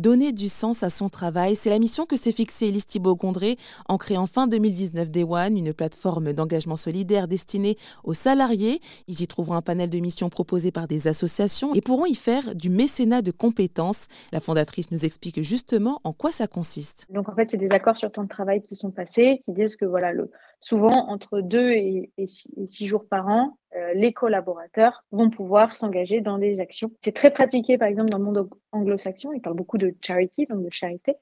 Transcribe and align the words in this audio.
Donner 0.00 0.32
du 0.32 0.48
sens 0.48 0.82
à 0.82 0.88
son 0.88 1.10
travail, 1.10 1.56
c'est 1.56 1.68
la 1.68 1.78
mission 1.78 2.06
que 2.06 2.16
s'est 2.16 2.32
fixée 2.32 2.68
Elise 2.68 2.86
Thibault-Gondré 2.86 3.58
en 3.86 3.98
créant 3.98 4.24
fin 4.24 4.46
2019 4.46 5.10
Day 5.10 5.24
One, 5.24 5.58
une 5.58 5.74
plateforme 5.74 6.32
d'engagement 6.32 6.76
solidaire 6.76 7.28
destinée 7.28 7.76
aux 8.02 8.14
salariés. 8.14 8.80
Ils 9.08 9.20
y 9.20 9.26
trouveront 9.26 9.56
un 9.56 9.60
panel 9.60 9.90
de 9.90 9.98
missions 9.98 10.30
proposées 10.30 10.72
par 10.72 10.88
des 10.88 11.06
associations 11.06 11.74
et 11.74 11.82
pourront 11.82 12.06
y 12.06 12.14
faire 12.14 12.54
du 12.54 12.70
mécénat 12.70 13.20
de 13.20 13.30
compétences. 13.30 14.06
La 14.32 14.40
fondatrice 14.40 14.90
nous 14.90 15.04
explique 15.04 15.42
justement 15.42 16.00
en 16.02 16.14
quoi 16.14 16.32
ça 16.32 16.46
consiste. 16.46 17.06
Donc 17.10 17.28
en 17.28 17.34
fait, 17.34 17.50
c'est 17.50 17.58
des 17.58 17.70
accords 17.70 17.98
sur 17.98 18.10
temps 18.10 18.24
de 18.24 18.28
travail 18.28 18.62
qui 18.62 18.76
sont 18.76 18.90
passés, 18.90 19.42
qui 19.44 19.52
disent 19.52 19.76
que 19.76 19.84
voilà, 19.84 20.14
souvent 20.60 21.10
entre 21.10 21.42
deux 21.42 21.72
et, 21.72 22.10
six, 22.26 22.86
jours 22.86 23.04
par 23.04 23.28
an, 23.28 23.58
les 23.94 24.12
collaborateurs 24.12 25.04
vont 25.12 25.30
pouvoir 25.30 25.76
s'engager 25.76 26.20
dans 26.20 26.38
des 26.38 26.60
actions. 26.60 26.90
C'est 27.02 27.14
très 27.14 27.30
pratiqué, 27.30 27.78
par 27.78 27.88
exemple, 27.88 28.10
dans 28.10 28.18
le 28.18 28.24
monde 28.24 28.50
anglo-saxon. 28.72 29.32
Ils 29.32 29.40
parlent 29.40 29.56
beaucoup 29.56 29.78
de 29.78 29.94
charity, 30.00 30.46
donc 30.46 30.64
de 30.64 30.70
charité. 30.70 31.16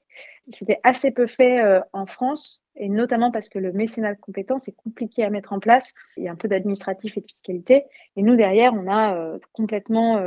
C'était 0.51 0.79
assez 0.83 1.11
peu 1.11 1.27
fait 1.27 1.61
euh, 1.61 1.79
en 1.93 2.05
France, 2.05 2.63
et 2.75 2.89
notamment 2.89 3.31
parce 3.31 3.49
que 3.49 3.59
le 3.59 3.71
mécénat 3.71 4.13
de 4.13 4.19
compétences 4.19 4.67
est 4.67 4.75
compliqué 4.75 5.23
à 5.23 5.29
mettre 5.29 5.53
en 5.53 5.59
place. 5.59 5.93
Il 6.17 6.23
y 6.23 6.27
a 6.27 6.31
un 6.31 6.35
peu 6.35 6.47
d'administratif 6.47 7.17
et 7.17 7.21
de 7.21 7.27
fiscalité. 7.27 7.85
Et 8.15 8.23
nous, 8.23 8.35
derrière, 8.35 8.73
on 8.73 8.87
a 8.87 9.15
euh, 9.15 9.39
complètement 9.53 10.21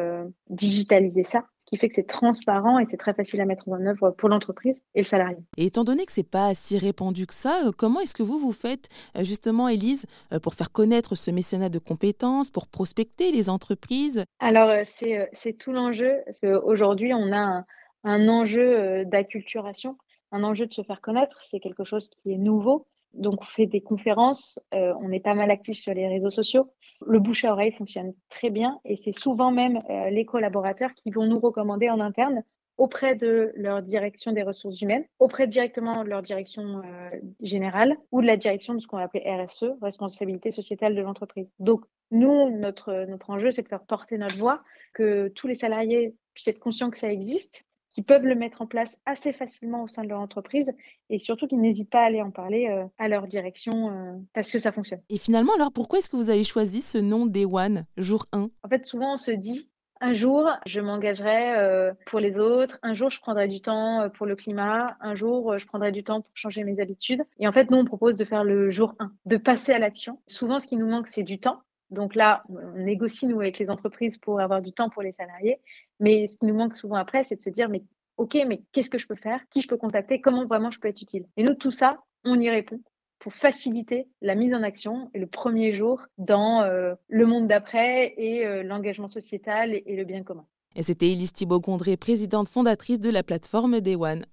digitalisé 0.49 1.25
ça 1.25 1.45
ce 1.63 1.67
qui 1.67 1.77
fait 1.77 1.89
que 1.89 1.95
c'est 1.95 2.09
transparent 2.09 2.81
et 2.81 2.87
c'est 2.87 2.97
très 2.97 3.15
facile 3.15 3.41
à 3.41 3.45
mettre 3.45 3.69
en 3.69 3.81
œuvre 3.87 4.11
pour 4.11 4.29
l'entreprise 4.29 4.75
et 4.97 5.01
le 5.01 5.07
salarié. 5.07 5.37
Et 5.57 5.67
étant 5.67 5.85
donné 5.85 6.05
que 6.07 6.13
c'est 6.13 6.29
pas 6.29 6.55
si 6.55 6.77
répandu 6.77 7.27
que 7.27 7.35
ça, 7.35 7.61
comment 7.79 8.01
est-ce 8.01 8.15
que 8.15 8.25
vous 8.25 8.41
vous 8.41 8.53
faites 8.53 8.89
justement, 9.21 9.69
Élise, 9.69 10.07
pour 10.43 10.55
faire 10.55 10.73
connaître 10.73 11.15
ce 11.15 11.31
mécénat 11.31 11.69
de 11.69 11.79
compétences 11.79 12.51
pour 12.51 12.67
prospecter 12.67 13.31
les 13.31 13.49
entreprises? 13.49 14.25
Alors, 14.41 14.71
euh, 14.71 14.83
euh, 15.05 15.27
c'est 15.35 15.53
tout 15.57 15.73
l'enjeu. 15.73 16.17
Aujourd'hui, 16.65 17.15
on 17.15 17.33
a 17.33 17.65
un, 18.05 18.29
enjeu 18.29 18.79
euh, 18.79 19.05
d'acculturation, 19.05 19.97
un 20.33 20.43
enjeu 20.43 20.67
de 20.67 20.73
se 20.73 20.83
faire 20.83 21.01
connaître. 21.01 21.39
C'est 21.43 21.61
quelque 21.61 21.85
chose 21.85 22.11
qui 22.11 22.33
est 22.33 22.39
nouveau. 22.39 22.87
Donc, 23.15 23.41
on 23.41 23.45
fait 23.45 23.67
des 23.67 23.83
conférences, 23.83 24.59
on 24.73 25.13
est 25.13 25.21
pas 25.21 25.35
mal 25.35 25.51
actifs 25.51 25.77
sur 25.77 25.93
les 25.93 26.09
réseaux 26.09 26.31
sociaux. 26.31 26.73
Le 27.07 27.19
bouche 27.19 27.45
à 27.45 27.53
oreille 27.53 27.73
fonctionne 27.73 28.13
très 28.29 28.51
bien 28.51 28.81
et 28.85 28.97
c'est 28.97 29.17
souvent 29.17 29.51
même 29.51 29.83
les 30.11 30.25
collaborateurs 30.25 30.93
qui 30.95 31.11
vont 31.11 31.27
nous 31.27 31.39
recommander 31.39 31.89
en 31.91 32.01
interne 32.01 32.43
auprès 32.79 33.15
de 33.15 33.53
leur 33.55 33.83
direction 33.83 34.33
des 34.33 34.43
ressources 34.43 34.81
humaines, 34.81 35.05
auprès 35.19 35.47
directement 35.47 36.05
de 36.05 36.09
leur 36.09 36.23
direction 36.23 36.79
euh, 36.79 37.11
générale 37.41 37.97
ou 38.11 38.23
de 38.23 38.27
la 38.27 38.37
direction 38.37 38.75
de 38.75 38.81
ce 38.81 38.87
qu'on 38.87 38.97
va 38.97 39.05
appeler 39.05 39.25
RSE, 39.25 39.67
responsabilité 39.81 40.51
sociétale 40.51 40.95
de 40.95 41.03
l'entreprise. 41.03 41.49
Donc, 41.59 41.85
nous, 42.11 42.51
notre, 42.51 43.07
notre 43.09 43.31
enjeu, 43.31 43.51
c'est 43.51 43.63
de 43.63 43.69
faire 43.69 43.85
porter 43.85 44.19
notre 44.19 44.37
voix, 44.37 44.63
que 44.95 45.29
tous 45.29 45.47
les 45.47 45.55
salariés 45.55 46.15
puissent 46.35 46.49
être 46.49 46.59
conscients 46.59 46.91
que 46.91 46.99
ça 46.99 47.13
existe, 47.13 47.65
qu'ils 47.93 48.05
peuvent 48.05 48.25
le 48.25 48.35
mettre 48.35 48.63
en 48.63 48.67
place 48.67 48.97
assez 49.07 49.33
facilement 49.33 49.85
au 49.85 49.89
sein 49.89 50.03
de 50.03 50.09
leur 50.09 50.21
entreprise 50.21 50.73
et 51.11 51.19
surtout 51.19 51.47
qu'ils 51.47 51.61
n'hésitent 51.61 51.91
pas 51.91 52.01
à 52.01 52.07
aller 52.07 52.23
en 52.23 52.31
parler 52.31 52.69
euh, 52.69 52.85
à 52.99 53.09
leur 53.09 53.27
direction 53.27 53.91
euh, 53.91 54.19
parce 54.35 54.51
que 54.51 54.59
ça 54.59 54.73
fonctionne. 54.73 55.01
Et 55.11 55.19
finalement, 55.19 55.55
alors 55.55 55.73
pourquoi 55.73 55.99
est-ce 55.99 56.11
que 56.11 56.17
vous 56.17 56.31
avez 56.31 56.45
choisi 56.45 56.83
ce 56.83 56.99
nom 56.99 57.27
Day 57.27 57.45
One, 57.45 57.85
jour 57.97 58.27
1 58.33 58.49
En 58.63 58.69
fait, 58.69 58.87
souvent 58.87 59.15
on 59.15 59.19
se 59.19 59.31
dit 59.31 59.69
un 60.05 60.15
jour, 60.15 60.51
je 60.67 60.81
m'engagerai 60.81 61.57
euh, 61.57 61.93
pour 62.07 62.19
les 62.19 62.37
autres. 62.37 62.77
Un 62.83 62.93
jour, 62.93 63.09
je 63.09 63.21
prendrai 63.21 63.47
du 63.47 63.61
temps 63.61 64.11
pour 64.11 64.27
le 64.27 64.35
climat. 64.35 64.97
Un 65.01 65.15
jour, 65.15 65.57
je 65.59 65.65
prendrai 65.65 65.93
du 65.93 66.03
temps 66.03 66.23
pour 66.23 66.33
changer 66.35 66.65
mes 66.65 66.81
habitudes. 66.81 67.23
Et 67.39 67.47
en 67.47 67.53
fait, 67.53 67.71
nous, 67.71 67.79
on 67.79 67.85
propose 67.85 68.17
de 68.17 68.25
faire 68.25 68.43
le 68.43 68.69
jour 68.71 68.97
1, 68.99 69.13
de 69.27 69.37
passer 69.37 69.73
à 69.73 69.79
l'action. 69.79 70.19
Souvent, 70.27 70.59
ce 70.59 70.67
qui 70.67 70.77
nous 70.77 70.89
manque, 70.89 71.07
c'est 71.07 71.23
du 71.23 71.39
temps. 71.39 71.63
Donc 71.93 72.15
là, 72.15 72.43
on 72.49 72.79
négocie, 72.79 73.27
nous, 73.27 73.41
avec 73.41 73.59
les 73.59 73.69
entreprises 73.69 74.17
pour 74.17 74.41
avoir 74.41 74.63
du 74.63 74.73
temps 74.73 74.89
pour 74.89 75.03
les 75.03 75.13
salariés. 75.13 75.61
Mais 76.03 76.27
ce 76.27 76.37
qui 76.37 76.47
nous 76.47 76.55
manque 76.55 76.77
souvent 76.77 76.97
après, 76.97 77.25
c'est 77.25 77.37
de 77.37 77.43
se 77.43 77.49
dire, 77.49 77.69
mais 77.69 77.83
OK, 78.19 78.37
mais 78.47 78.63
qu'est-ce 78.73 78.91
que 78.91 78.99
je 78.99 79.07
peux 79.07 79.15
faire? 79.15 79.41
Qui 79.49 79.61
je 79.61 79.69
peux 79.69 79.77
contacter? 79.77 80.21
Comment 80.21 80.45
vraiment 80.47 80.71
je 80.71 80.81
peux 80.81 80.89
être 80.89 81.01
utile? 81.01 81.27
Et 81.37 81.45
nous, 81.45 81.55
tout 81.55 81.71
ça, 81.71 82.03
on 82.25 82.39
y 82.39 82.51
répond 82.51 82.81
pour 83.21 83.35
faciliter 83.35 84.09
la 84.21 84.35
mise 84.35 84.53
en 84.53 84.65
action 84.65 85.11
et 85.15 85.21
le 85.21 85.29
premier 85.29 85.73
jour 85.73 86.03
dans 86.19 86.63
euh, 86.63 86.95
le 87.09 87.25
monde 87.25 87.47
d'après 87.47 88.15
et 88.17 88.45
euh, 88.45 88.65
l'engagement 88.65 89.07
sociétal 89.07 89.73
et, 89.73 89.97
le 89.97 90.05
bien 90.05 90.25
commun. 90.25 90.45
Et 90.75 90.83
c'était 90.83 91.07
Elise 91.07 91.33
Thibault-Gondré, 91.33 91.97
présidente 91.97 92.49
fondatrice 92.49 92.99
de 92.99 93.11
la 93.11 93.23
plateforme 93.23 93.81
Day 93.81 93.95
One. 93.95 94.27